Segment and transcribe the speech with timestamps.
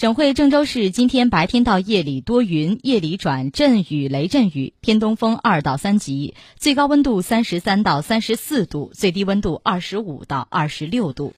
[0.00, 11.28] 省会郑州市今天白天到夜里多云夜里转阵雨雷阵雨偏东风二到三级最高温度三十三到三十四度最低温度二十五到二十六度。